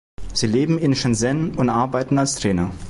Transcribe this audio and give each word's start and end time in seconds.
Sie 0.33 0.47
leben 0.47 0.79
in 0.79 0.95
Shenzhen 0.95 1.53
und 1.59 1.69
arbeiten 1.69 2.17
als 2.17 2.33
Trainer. 2.33 2.71